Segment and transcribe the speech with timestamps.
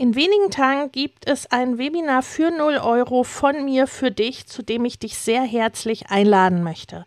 [0.00, 4.62] In wenigen Tagen gibt es ein Webinar für 0 Euro von mir für dich, zu
[4.62, 7.04] dem ich dich sehr herzlich einladen möchte.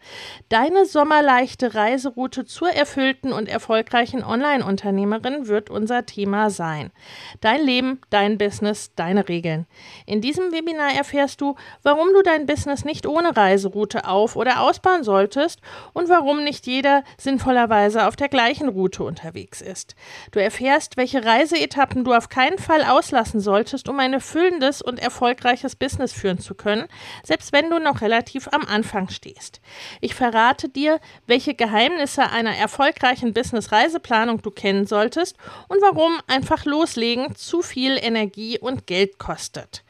[0.49, 6.91] Deine sommerleichte Reiseroute zur erfüllten und erfolgreichen Online-Unternehmerin wird unser Thema sein.
[7.39, 9.67] Dein Leben, dein Business, deine Regeln.
[10.05, 15.05] In diesem Webinar erfährst du, warum du dein Business nicht ohne Reiseroute auf- oder ausbauen
[15.05, 15.61] solltest
[15.93, 19.95] und warum nicht jeder sinnvollerweise auf der gleichen Route unterwegs ist.
[20.31, 24.99] Du erfährst, welche Reiseetappen du auf keinen Fall Fall auslassen solltest, um ein erfüllendes und
[24.99, 26.87] erfolgreiches Business führen zu können,
[27.23, 29.61] selbst wenn du noch relativ am Anfang stehst.
[29.99, 35.37] Ich verrate dir, welche Geheimnisse einer erfolgreichen Business-Reiseplanung du kennen solltest
[35.67, 39.83] und warum einfach loslegen zu viel Energie und Geld kostet.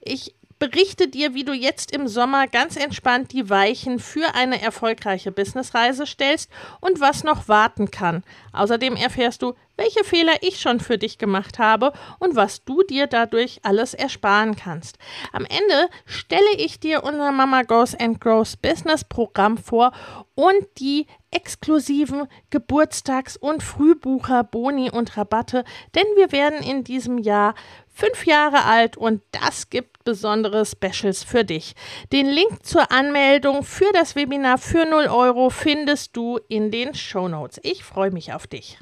[0.00, 0.34] Ich
[0.70, 6.06] berichte dir, wie du jetzt im Sommer ganz entspannt die Weichen für eine erfolgreiche Businessreise
[6.06, 8.22] stellst und was noch warten kann.
[8.54, 13.06] Außerdem erfährst du, welche Fehler ich schon für dich gemacht habe und was du dir
[13.06, 14.98] dadurch alles ersparen kannst.
[15.32, 19.92] Am Ende stelle ich dir unser Mama Goes and Grows Business Programm vor
[20.34, 27.54] und die exklusiven Geburtstags- und Frühbucher, Boni und Rabatte, denn wir werden in diesem Jahr
[27.94, 31.74] fünf Jahre alt und das gibt besondere Specials für dich.
[32.12, 37.28] Den Link zur Anmeldung für das Webinar für 0 Euro findest du in den Show
[37.28, 37.60] Notes.
[37.62, 38.78] Ich freue mich auf dich.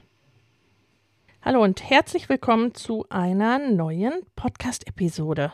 [1.45, 5.53] Hallo und herzlich willkommen zu einer neuen Podcast-Episode.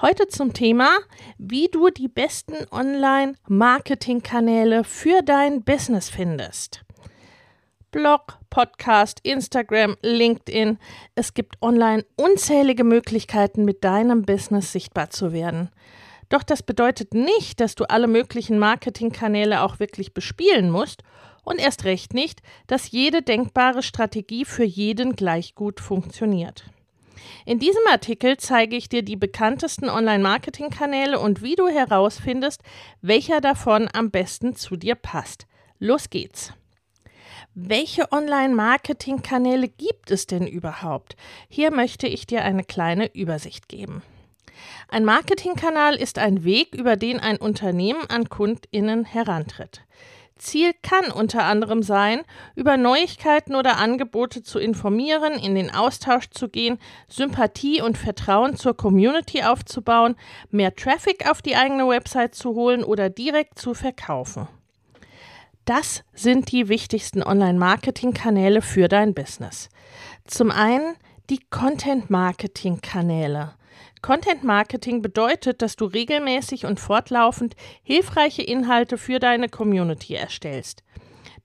[0.00, 0.90] Heute zum Thema,
[1.38, 6.82] wie du die besten Online-Marketing-Kanäle für dein Business findest.
[7.90, 10.78] Blog, Podcast, Instagram, LinkedIn.
[11.16, 15.70] Es gibt online unzählige Möglichkeiten, mit deinem Business sichtbar zu werden.
[16.28, 21.02] Doch das bedeutet nicht, dass du alle möglichen Marketingkanäle auch wirklich bespielen musst
[21.42, 26.66] und erst recht nicht, dass jede denkbare Strategie für jeden gleich gut funktioniert.
[27.44, 32.62] In diesem Artikel zeige ich dir die bekanntesten Online-Marketing-Kanäle und wie du herausfindest,
[33.02, 35.48] welcher davon am besten zu dir passt.
[35.80, 36.52] Los geht's!
[37.54, 41.16] Welche Online-Marketing-Kanäle gibt es denn überhaupt?
[41.48, 44.02] Hier möchte ich dir eine kleine Übersicht geben.
[44.88, 49.82] Ein Marketingkanal ist ein Weg, über den ein Unternehmen an Kundinnen herantritt.
[50.36, 52.20] Ziel kann unter anderem sein,
[52.54, 56.78] über Neuigkeiten oder Angebote zu informieren, in den Austausch zu gehen,
[57.08, 60.14] Sympathie und Vertrauen zur Community aufzubauen,
[60.50, 64.48] mehr Traffic auf die eigene Website zu holen oder direkt zu verkaufen.
[65.64, 69.68] Das sind die wichtigsten Online-Marketing-Kanäle für dein Business.
[70.26, 70.96] Zum einen
[71.28, 73.54] die Content-Marketing-Kanäle.
[74.02, 80.82] Content Marketing bedeutet, dass du regelmäßig und fortlaufend hilfreiche Inhalte für deine Community erstellst.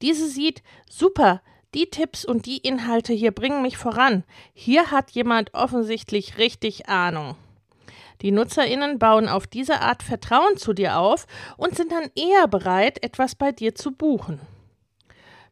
[0.02, 1.42] Diese sieht, super,
[1.74, 4.24] die Tipps und die Inhalte hier bringen mich voran.
[4.54, 7.36] Hier hat jemand offensichtlich richtig Ahnung.
[8.22, 11.26] Die Nutzerinnen bauen auf diese Art Vertrauen zu dir auf
[11.58, 14.40] und sind dann eher bereit, etwas bei dir zu buchen.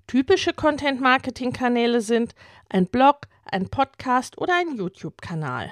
[0.07, 2.35] Typische Content-Marketing-Kanäle sind
[2.69, 5.71] ein Blog, ein Podcast oder ein YouTube-Kanal.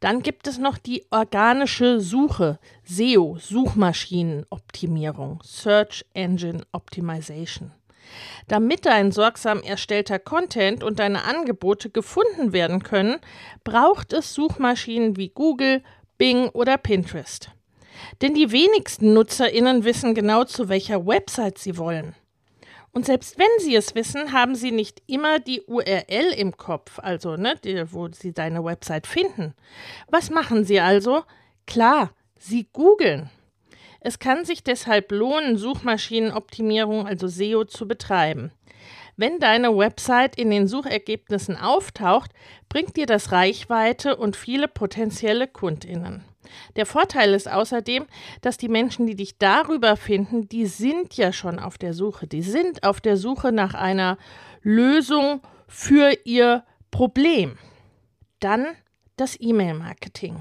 [0.00, 7.72] Dann gibt es noch die organische Suche, SEO, Suchmaschinenoptimierung, Search Engine Optimization.
[8.46, 13.16] Damit dein sorgsam erstellter Content und deine Angebote gefunden werden können,
[13.64, 15.82] braucht es Suchmaschinen wie Google,
[16.16, 17.50] Bing oder Pinterest.
[18.22, 22.14] Denn die wenigsten Nutzerinnen wissen genau, zu welcher Website sie wollen.
[22.92, 27.36] Und selbst wenn sie es wissen, haben sie nicht immer die URL im Kopf, also
[27.36, 29.54] ne, die, wo sie deine Website finden.
[30.08, 31.22] Was machen sie also?
[31.66, 33.30] Klar, sie googeln.
[34.00, 38.52] Es kann sich deshalb lohnen, Suchmaschinenoptimierung, also SEO, zu betreiben.
[39.16, 42.30] Wenn deine Website in den Suchergebnissen auftaucht,
[42.68, 46.22] bringt dir das Reichweite und viele potenzielle Kundinnen.
[46.76, 48.06] Der Vorteil ist außerdem,
[48.40, 52.28] dass die Menschen, die dich darüber finden, die sind ja schon auf der Suche.
[52.28, 54.18] Die sind auf der Suche nach einer
[54.62, 57.58] Lösung für ihr Problem.
[58.40, 58.66] Dann
[59.16, 60.36] das E-Mail-Marketing.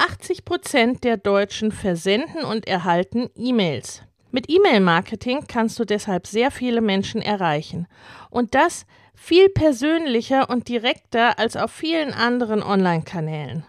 [0.00, 4.02] 80 Prozent der Deutschen versenden und erhalten E-Mails.
[4.30, 7.86] Mit E-Mail-Marketing kannst du deshalb sehr viele Menschen erreichen.
[8.30, 13.64] Und das viel persönlicher und direkter als auf vielen anderen Online-Kanälen.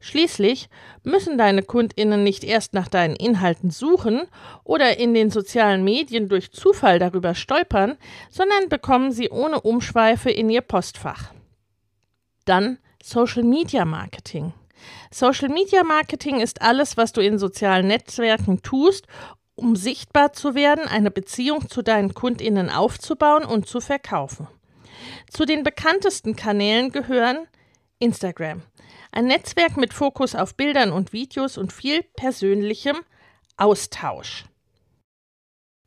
[0.00, 0.68] Schließlich
[1.04, 4.22] müssen deine Kundinnen nicht erst nach deinen Inhalten suchen
[4.64, 7.96] oder in den sozialen Medien durch Zufall darüber stolpern,
[8.28, 11.32] sondern bekommen sie ohne Umschweife in ihr Postfach.
[12.44, 14.52] Dann Social Media Marketing.
[15.10, 19.06] Social Media Marketing ist alles, was du in sozialen Netzwerken tust,
[19.54, 24.46] um sichtbar zu werden, eine Beziehung zu deinen Kundinnen aufzubauen und zu verkaufen.
[25.30, 27.48] Zu den bekanntesten Kanälen gehören
[27.98, 28.62] Instagram,
[29.12, 32.96] ein Netzwerk mit Fokus auf Bildern und Videos und viel persönlichem
[33.56, 34.44] Austausch.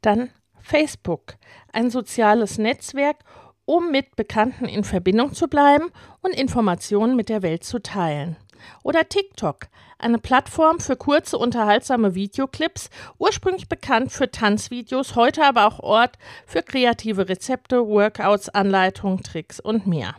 [0.01, 1.36] Dann Facebook,
[1.71, 3.18] ein soziales Netzwerk,
[3.65, 5.91] um mit Bekannten in Verbindung zu bleiben
[6.21, 8.36] und Informationen mit der Welt zu teilen.
[8.83, 9.67] Oder TikTok,
[9.97, 16.63] eine Plattform für kurze, unterhaltsame Videoclips, ursprünglich bekannt für Tanzvideos, heute aber auch Ort für
[16.63, 20.15] kreative Rezepte, Workouts, Anleitungen, Tricks und mehr.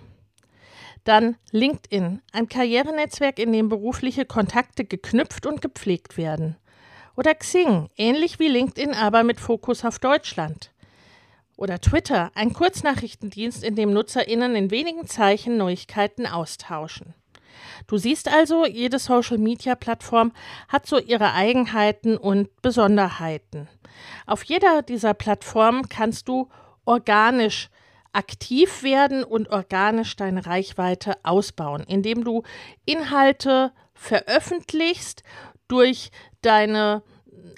[1.04, 6.56] Dann LinkedIn, ein Karrierenetzwerk, in dem berufliche Kontakte geknüpft und gepflegt werden.
[7.16, 10.70] Oder Xing, ähnlich wie LinkedIn, aber mit Fokus auf Deutschland.
[11.56, 17.14] Oder Twitter, ein Kurznachrichtendienst, in dem NutzerInnen in wenigen Zeichen Neuigkeiten austauschen.
[17.86, 20.32] Du siehst also, jede Social-Media-Plattform
[20.68, 23.68] hat so ihre Eigenheiten und Besonderheiten.
[24.26, 26.48] Auf jeder dieser Plattformen kannst du
[26.84, 27.68] organisch
[28.12, 32.42] aktiv werden und organisch deine Reichweite ausbauen, indem du
[32.84, 35.22] Inhalte veröffentlichst
[35.68, 36.10] durch
[36.42, 37.02] deine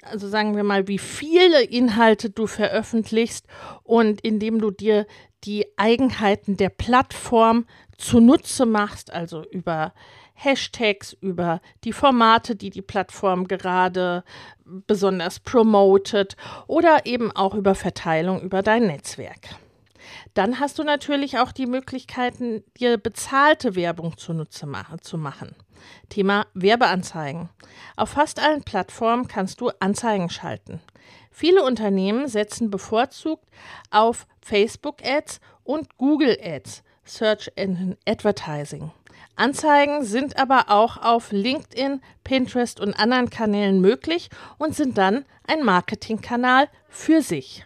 [0.03, 3.45] also sagen wir mal, wie viele Inhalte du veröffentlichst
[3.83, 5.05] und indem du dir
[5.43, 7.65] die Eigenheiten der Plattform
[7.97, 9.93] zunutze machst, also über
[10.33, 14.23] Hashtags, über die Formate, die die Plattform gerade
[14.65, 16.35] besonders promotet
[16.67, 19.55] oder eben auch über Verteilung über dein Netzwerk.
[20.33, 25.55] Dann hast du natürlich auch die Möglichkeiten, dir bezahlte Werbung zunutze machen, zu machen.
[26.09, 27.49] Thema Werbeanzeigen.
[27.95, 30.81] Auf fast allen Plattformen kannst du Anzeigen schalten.
[31.29, 33.45] Viele Unternehmen setzen bevorzugt
[33.91, 38.91] auf Facebook Ads und Google Ads, Search Engine Advertising.
[39.35, 45.63] Anzeigen sind aber auch auf LinkedIn, Pinterest und anderen Kanälen möglich und sind dann ein
[45.63, 47.65] Marketingkanal für sich.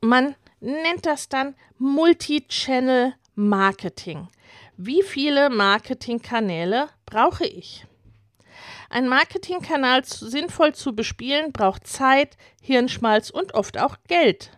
[0.00, 4.28] Man nennt das dann Multi-Channel Marketing.
[4.76, 7.86] Wie viele Marketingkanäle brauche ich?
[8.88, 14.50] Ein Marketingkanal sinnvoll zu bespielen braucht Zeit, Hirnschmalz und oft auch Geld.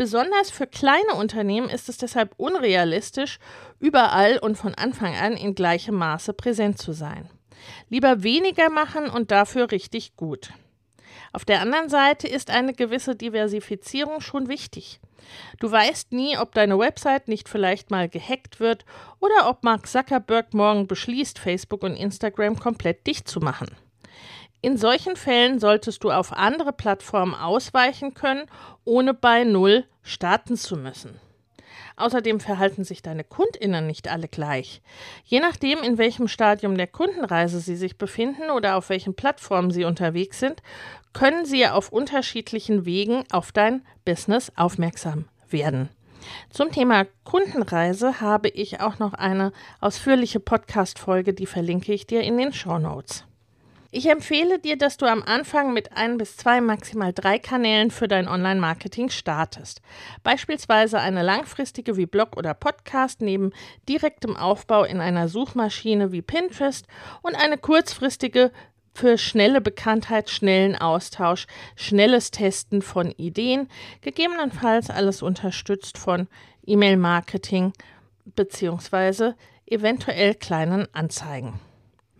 [0.00, 3.38] Besonders für kleine Unternehmen ist es deshalb unrealistisch,
[3.80, 7.28] überall und von Anfang an in gleichem Maße präsent zu sein.
[7.90, 10.54] Lieber weniger machen und dafür richtig gut.
[11.34, 15.00] Auf der anderen Seite ist eine gewisse Diversifizierung schon wichtig.
[15.58, 18.86] Du weißt nie, ob deine Website nicht vielleicht mal gehackt wird
[19.18, 23.76] oder ob Mark Zuckerberg morgen beschließt, Facebook und Instagram komplett dicht zu machen.
[24.62, 28.46] In solchen Fällen solltest du auf andere Plattformen ausweichen können,
[28.84, 31.18] ohne bei Null starten zu müssen.
[31.96, 34.80] Außerdem verhalten sich deine Kundinnen nicht alle gleich.
[35.24, 39.84] Je nachdem, in welchem Stadium der Kundenreise sie sich befinden oder auf welchen Plattformen sie
[39.84, 40.62] unterwegs sind,
[41.12, 45.88] können sie auf unterschiedlichen Wegen auf dein Business aufmerksam werden.
[46.50, 52.36] Zum Thema Kundenreise habe ich auch noch eine ausführliche Podcast-Folge, die verlinke ich dir in
[52.36, 53.24] den Show Notes.
[53.92, 58.06] Ich empfehle dir, dass du am Anfang mit ein bis zwei, maximal drei Kanälen für
[58.06, 59.82] dein Online-Marketing startest.
[60.22, 63.52] Beispielsweise eine langfristige wie Blog oder Podcast neben
[63.88, 66.86] direktem Aufbau in einer Suchmaschine wie Pinterest
[67.22, 68.52] und eine kurzfristige
[68.94, 73.68] für schnelle Bekanntheit, schnellen Austausch, schnelles Testen von Ideen,
[74.02, 76.28] gegebenenfalls alles unterstützt von
[76.64, 77.72] E-Mail-Marketing
[78.36, 79.34] beziehungsweise
[79.66, 81.58] eventuell kleinen Anzeigen.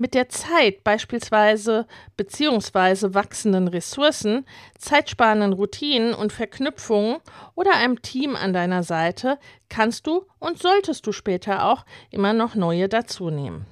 [0.01, 4.47] Mit der Zeit beispielsweise beziehungsweise wachsenden Ressourcen,
[4.79, 7.19] zeitsparenden Routinen und Verknüpfungen
[7.55, 9.39] oder einem Team an deiner Seite
[9.69, 13.67] kannst du und solltest du später auch immer noch neue dazunehmen.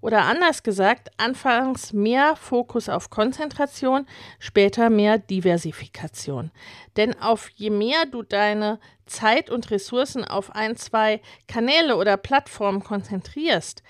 [0.00, 4.06] Oder anders gesagt, anfangs mehr Fokus auf Konzentration,
[4.38, 6.52] später mehr Diversifikation.
[6.96, 12.84] Denn auf je mehr du deine Zeit und Ressourcen auf ein, zwei Kanäle oder Plattformen
[12.84, 13.82] konzentrierst,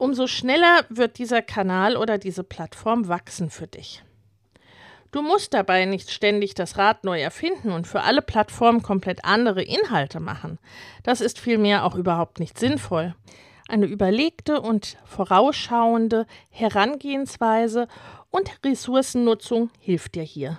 [0.00, 4.02] umso schneller wird dieser Kanal oder diese Plattform wachsen für dich.
[5.12, 9.62] Du musst dabei nicht ständig das Rad neu erfinden und für alle Plattformen komplett andere
[9.62, 10.58] Inhalte machen.
[11.02, 13.14] Das ist vielmehr auch überhaupt nicht sinnvoll.
[13.68, 17.88] Eine überlegte und vorausschauende Herangehensweise
[18.30, 20.58] und Ressourcennutzung hilft dir hier.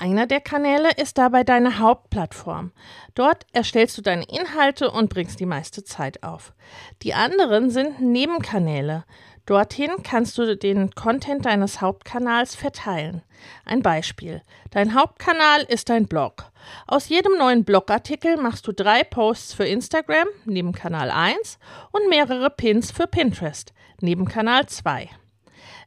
[0.00, 2.72] Einer der Kanäle ist dabei deine Hauptplattform.
[3.14, 6.54] Dort erstellst du deine Inhalte und bringst die meiste Zeit auf.
[7.02, 9.04] Die anderen sind Nebenkanäle.
[9.44, 13.20] Dorthin kannst du den Content deines Hauptkanals verteilen.
[13.66, 14.40] Ein Beispiel.
[14.70, 16.50] Dein Hauptkanal ist dein Blog.
[16.86, 21.58] Aus jedem neuen Blogartikel machst du drei Posts für Instagram, neben Kanal 1,
[21.92, 25.10] und mehrere Pins für Pinterest, neben Kanal 2.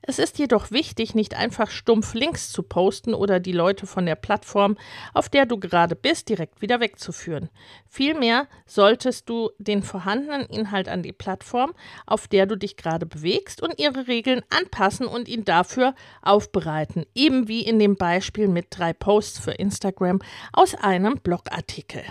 [0.06, 4.16] Es ist jedoch wichtig, nicht einfach stumpf Links zu posten oder die Leute von der
[4.16, 4.78] Plattform,
[5.14, 7.50] auf der du gerade bist, direkt wieder wegzuführen.
[7.88, 11.74] Vielmehr solltest du den vorhandenen Inhalt an die Plattform,
[12.06, 17.48] auf der du dich gerade bewegst, und ihre Regeln anpassen und ihn dafür aufbereiten, eben
[17.48, 20.20] wie in dem Beispiel mit drei Posts für Instagram
[20.52, 22.04] aus einem Blogartikel.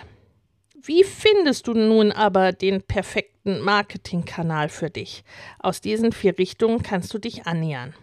[0.84, 5.22] Wie findest du nun aber den perfekten Marketingkanal für dich?
[5.60, 7.94] Aus diesen vier Richtungen kannst du dich annähern.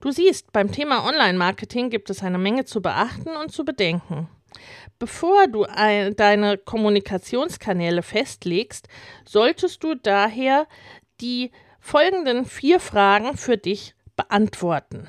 [0.00, 4.28] Du siehst, beim Thema Online-Marketing gibt es eine Menge zu beachten und zu bedenken.
[5.00, 8.86] Bevor du ein, deine Kommunikationskanäle festlegst,
[9.24, 10.68] solltest du daher
[11.20, 15.08] die folgenden vier Fragen für dich beantworten.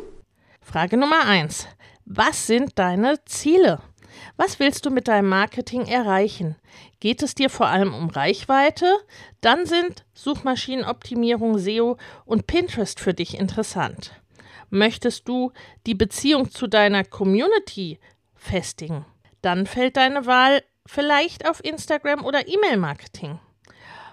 [0.61, 1.67] Frage Nummer eins:
[2.05, 3.81] Was sind deine Ziele?
[4.37, 6.55] Was willst du mit deinem Marketing erreichen?
[6.99, 8.85] Geht es dir vor allem um Reichweite?
[9.41, 14.13] Dann sind Suchmaschinenoptimierung, SEO und Pinterest für dich interessant.
[14.69, 15.51] Möchtest du
[15.85, 17.99] die Beziehung zu deiner Community
[18.35, 19.05] festigen?
[19.41, 23.39] Dann fällt deine Wahl vielleicht auf Instagram oder E-Mail-Marketing.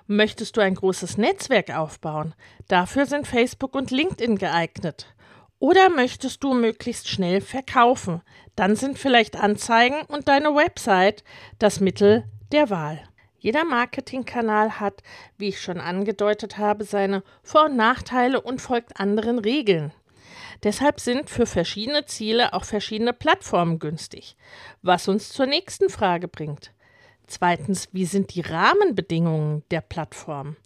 [0.06, 2.34] Möchtest du ein großes Netzwerk aufbauen?
[2.66, 5.14] Dafür sind Facebook und LinkedIn geeignet.
[5.60, 8.22] Oder möchtest du möglichst schnell verkaufen?
[8.54, 11.24] Dann sind vielleicht Anzeigen und deine Website
[11.58, 13.00] das Mittel der Wahl.
[13.40, 15.02] Jeder Marketingkanal hat,
[15.36, 19.92] wie ich schon angedeutet habe, seine Vor- und Nachteile und folgt anderen Regeln.
[20.64, 24.36] Deshalb sind für verschiedene Ziele auch verschiedene Plattformen günstig.
[24.82, 26.72] Was uns zur nächsten Frage bringt.
[27.28, 30.56] Zweitens, wie sind die Rahmenbedingungen der Plattform?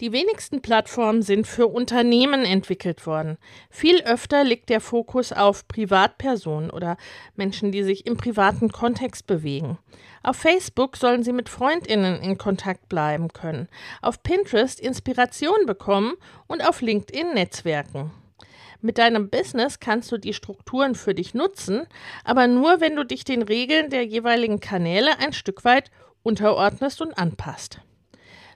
[0.00, 3.38] Die wenigsten Plattformen sind für Unternehmen entwickelt worden.
[3.70, 6.96] Viel öfter liegt der Fokus auf Privatpersonen oder
[7.36, 9.78] Menschen, die sich im privaten Kontext bewegen.
[10.24, 13.68] Auf Facebook sollen sie mit Freundinnen in Kontakt bleiben können,
[14.00, 16.14] auf Pinterest Inspiration bekommen
[16.48, 18.10] und auf LinkedIn Netzwerken.
[18.80, 21.86] Mit deinem Business kannst du die Strukturen für dich nutzen,
[22.24, 25.92] aber nur, wenn du dich den Regeln der jeweiligen Kanäle ein Stück weit
[26.24, 27.80] unterordnest und anpasst.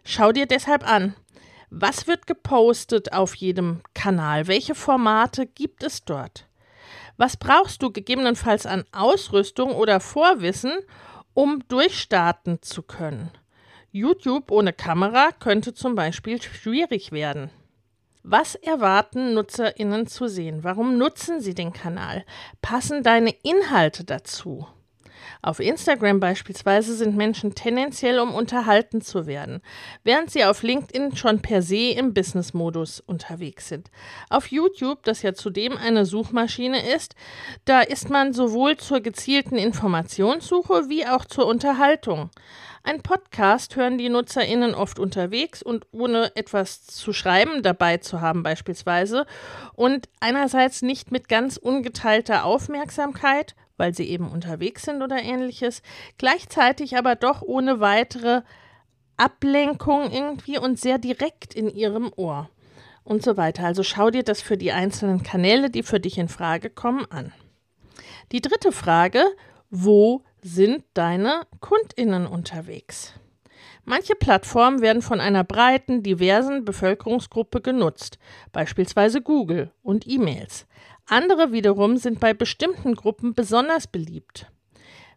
[0.02, 1.14] Schau dir deshalb an,
[1.78, 4.46] was wird gepostet auf jedem Kanal?
[4.46, 6.46] Welche Formate gibt es dort?
[7.18, 10.72] Was brauchst du gegebenenfalls an Ausrüstung oder Vorwissen,
[11.34, 13.30] um durchstarten zu können?
[13.90, 17.50] YouTube ohne Kamera könnte zum Beispiel schwierig werden.
[18.22, 20.64] Was erwarten NutzerInnen zu sehen?
[20.64, 22.24] Warum nutzen sie den Kanal?
[22.62, 24.66] Passen deine Inhalte dazu?
[25.42, 29.60] Auf Instagram beispielsweise sind Menschen tendenziell, um unterhalten zu werden,
[30.04, 33.90] während sie auf LinkedIn schon per se im Business-Modus unterwegs sind.
[34.30, 37.14] Auf YouTube, das ja zudem eine Suchmaschine ist,
[37.64, 42.30] da ist man sowohl zur gezielten Informationssuche wie auch zur Unterhaltung.
[42.86, 48.44] Ein Podcast hören die NutzerInnen oft unterwegs und ohne etwas zu schreiben dabei zu haben,
[48.44, 49.26] beispielsweise.
[49.74, 55.82] Und einerseits nicht mit ganz ungeteilter Aufmerksamkeit, weil sie eben unterwegs sind oder ähnliches,
[56.18, 58.42] gleichzeitig aber doch ohne weitere
[59.16, 62.50] Ablenkung irgendwie und sehr direkt in ihrem Ohr
[63.04, 63.64] und so weiter.
[63.64, 67.32] Also schau dir das für die einzelnen Kanäle, die für dich in Frage kommen, an.
[68.32, 69.24] Die dritte Frage,
[69.70, 73.14] wo sind deine Kundinnen unterwegs?
[73.84, 78.18] Manche Plattformen werden von einer breiten, diversen Bevölkerungsgruppe genutzt,
[78.50, 80.66] beispielsweise Google und E-Mails.
[81.06, 84.46] Andere wiederum sind bei bestimmten Gruppen besonders beliebt.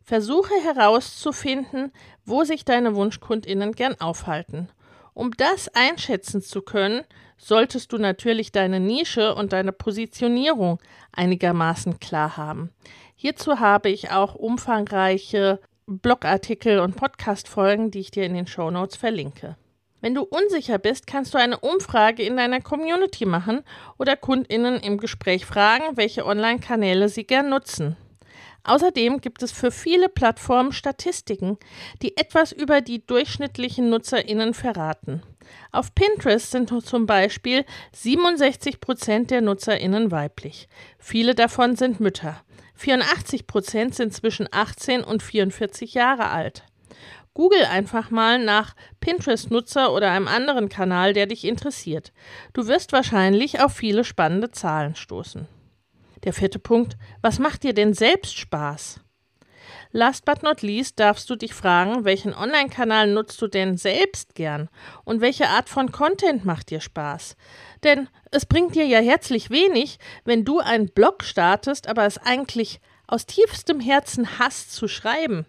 [0.04, 1.92] Versuche herauszufinden,
[2.26, 4.70] wo sich deine Wunschkundinnen gern aufhalten.
[5.14, 7.04] Um das einschätzen zu können,
[7.38, 10.80] solltest du natürlich deine Nische und deine Positionierung
[11.12, 12.70] einigermaßen klar haben.
[13.16, 18.96] Hierzu habe ich auch umfangreiche Blogartikel und Podcast-Folgen, die ich dir in den Show Notes
[18.96, 19.58] verlinke.
[20.02, 23.64] Wenn du unsicher bist, kannst du eine Umfrage in deiner Community machen
[23.98, 27.98] oder KundInnen im Gespräch fragen, welche Online-Kanäle sie gern nutzen.
[28.64, 31.58] Außerdem gibt es für viele Plattformen Statistiken,
[32.02, 35.22] die etwas über die durchschnittlichen NutzerInnen verraten.
[35.72, 40.68] Auf Pinterest sind zum Beispiel 67 Prozent der NutzerInnen weiblich.
[41.00, 42.42] Viele davon sind Mütter.
[42.76, 46.64] 84 Prozent sind zwischen 18 und 44 Jahre alt.
[47.34, 52.12] Google einfach mal nach Pinterest-Nutzer oder einem anderen Kanal, der dich interessiert.
[52.54, 55.48] Du wirst wahrscheinlich auf viele spannende Zahlen stoßen.
[56.24, 59.02] Der vierte Punkt, was macht dir denn selbst Spaß?
[59.92, 64.70] Last but not least darfst du dich fragen, welchen Online-Kanal nutzt du denn selbst gern
[65.04, 67.36] und welche Art von Content macht dir Spaß?
[67.84, 72.82] Denn es bringt dir ja herzlich wenig, wenn du einen Blog startest, aber es eigentlich
[73.08, 75.48] aus tiefstem Herzen hasst zu schreiben.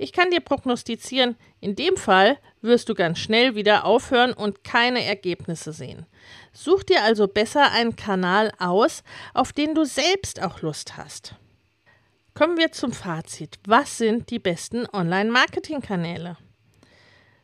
[0.00, 5.04] Ich kann dir prognostizieren, in dem Fall wirst du ganz schnell wieder aufhören und keine
[5.04, 6.06] Ergebnisse sehen.
[6.52, 9.02] Such dir also besser einen Kanal aus,
[9.34, 11.34] auf den du selbst auch Lust hast.
[12.34, 13.58] Kommen wir zum Fazit.
[13.66, 16.36] Was sind die besten Online-Marketing-Kanäle?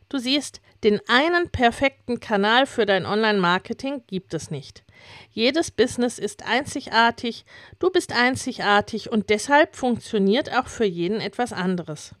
[0.07, 4.85] Du siehst, den einen perfekten Kanal für dein Online-Marketing gibt es nicht.
[5.31, 7.43] Jedes Business ist einzigartig,
[7.79, 12.15] du bist einzigartig und deshalb funktioniert auch für jeden etwas anderes.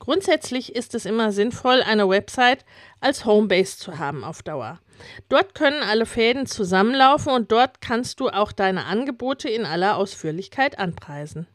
[0.00, 2.64] Grundsätzlich ist es immer sinnvoll, eine Website
[3.00, 4.80] als Homebase zu haben auf Dauer.
[5.28, 10.78] Dort können alle Fäden zusammenlaufen und dort kannst du auch deine Angebote in aller Ausführlichkeit
[10.78, 11.46] anpreisen.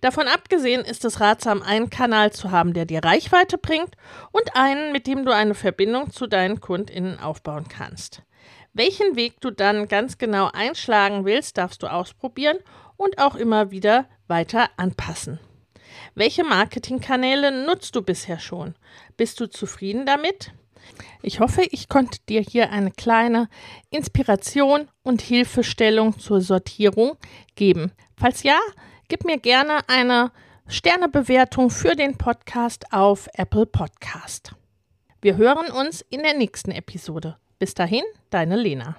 [0.00, 3.96] Davon abgesehen ist es ratsam, einen Kanal zu haben, der dir Reichweite bringt
[4.30, 8.22] und einen, mit dem du eine Verbindung zu deinen KundInnen aufbauen kannst.
[8.72, 12.58] Welchen Weg du dann ganz genau einschlagen willst, darfst du ausprobieren
[12.96, 15.40] und auch immer wieder weiter anpassen.
[16.14, 18.74] Welche Marketingkanäle nutzt du bisher schon?
[19.16, 20.52] Bist du zufrieden damit?
[21.22, 23.48] Ich hoffe, ich konnte dir hier eine kleine
[23.90, 27.16] Inspiration und Hilfestellung zur Sortierung
[27.54, 27.92] geben.
[28.16, 28.58] Falls ja,
[29.08, 30.32] Gib mir gerne eine
[30.66, 34.54] Sternebewertung für den Podcast auf Apple Podcast.
[35.20, 37.36] Wir hören uns in der nächsten Episode.
[37.58, 38.96] Bis dahin, deine Lena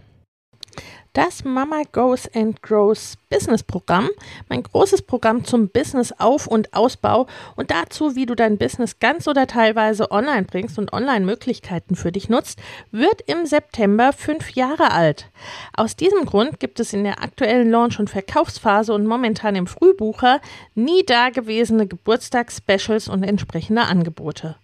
[1.16, 4.10] das Mama Goes and Grows Business Programm,
[4.50, 9.26] mein großes Programm zum Business Auf- und Ausbau und dazu, wie du dein Business ganz
[9.28, 12.60] oder teilweise online bringst und Online-Möglichkeiten für dich nutzt,
[12.92, 15.32] wird im September fünf Jahre alt.
[15.76, 20.42] Aus diesem Grund gibt es in der aktuellen Launch- und Verkaufsphase und momentan im Frühbucher
[20.76, 24.58] nie dagewesene Geburtstagsspecials und entsprechende Angebote.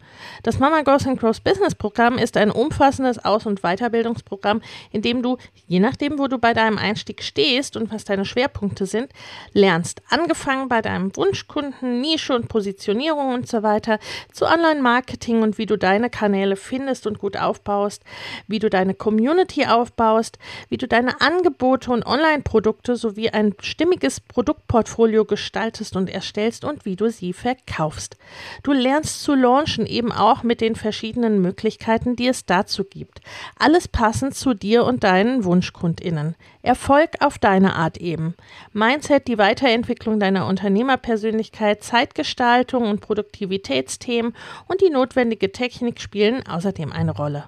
[0.44, 5.22] Das Mama Goes and Grows Business Programm ist ein umfassendes Aus- und Weiterbildungsprogramm, in dem
[5.22, 9.12] du, je nachdem, wo du bei deinem Einstieg stehst und was deine Schwerpunkte sind,
[9.54, 10.02] lernst.
[10.10, 14.00] Angefangen bei deinem Wunschkunden, Nische und Positionierung und so weiter,
[14.32, 18.04] zu Online-Marketing und wie du deine Kanäle findest und gut aufbaust,
[18.48, 25.26] wie du deine Community aufbaust, wie du deine Angebote und Online-Produkte sowie ein stimmiges Produktportfolio
[25.26, 28.18] gestaltest und erstellst und wie du sie verkaufst.
[28.64, 33.20] Du lernst zu launchen, eben auch mit den verschiedenen Möglichkeiten, die es dazu gibt.
[33.60, 36.36] Alles passend zu dir und deinen WunschkundInnen.
[36.64, 38.36] Erfolg auf deine Art eben.
[38.74, 44.36] Mindset, die Weiterentwicklung deiner Unternehmerpersönlichkeit, Zeitgestaltung und Produktivitätsthemen
[44.68, 47.46] und die notwendige Technik spielen außerdem eine Rolle.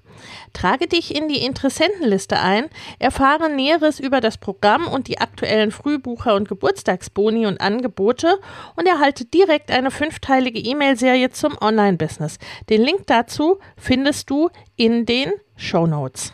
[0.54, 6.36] Trage dich in die Interessentenliste ein, erfahre Näheres über das Programm und die aktuellen Frühbucher-
[6.36, 8.40] und Geburtstagsboni und Angebote
[8.76, 12.40] und erhalte direkt eine fünfteilige E-Mail-Serie zum Online-Business.
[12.70, 16.34] Den Link dazu findest du in den Show Notes.